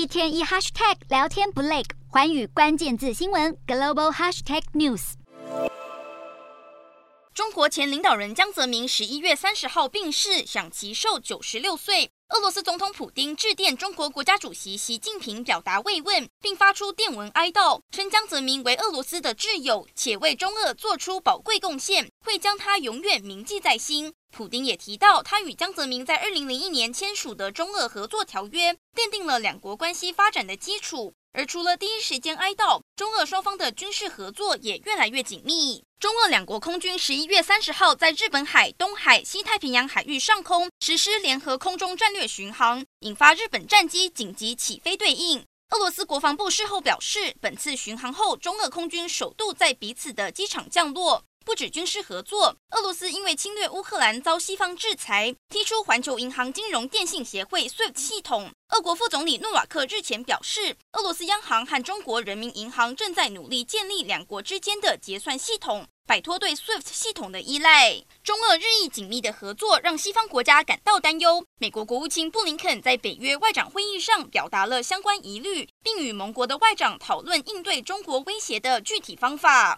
[0.00, 5.12] 一天一 hashtag 聊天不累，寰宇关键字新闻 global hashtag news。
[7.34, 12.10] 中国前领导人江泽民十一月三十号病逝，享耆寿九十六岁。
[12.30, 24.14] 俄罗斯总统普丁致电中国国家主席习近平，表达慰问，并发出电文哀悼，称江泽民为俄罗斯的挚友，且为中俄做出宝贵贡献，会将他永远铭记在心。
[24.30, 31.12] 普丁也提到，他与江泽民在二零零一年签署的中俄合作条约，奠定了两国关系发展的基础。
[31.32, 35.84] 而除了第一时间哀悼，中俄双方的军事合作也越来越紧密。
[36.00, 45.44] 中俄两国空军十一月三十号在日本海、东海、西太平洋海域上空实施联合空中战略巡航，引发日本战机紧急起飞对应。
[45.70, 51.22] 俄罗斯国防部事后表示，本次巡航后，中俄空军首度在彼此的机场降落。
[51.44, 58.50] 不止军事合作，俄罗斯因为侵略乌克兰遭西方制裁，踢出环球银行金融电信协会 SWIFT 系统。
[58.76, 68.00] 俄国副总理诺瓦克日前表示，俄罗斯央行和中国人民银行正在努力建立两国之间的结算系统，摆脱对 SWIFT 系统的依赖。
[68.22, 71.44] 中俄日益紧密的合作让西方国家感到担忧。
[71.58, 79.68] 美国国务卿布林肯在北约外长会议上表达了相关疑虑，并与盟国的外长讨论应对中国威胁的具体方法。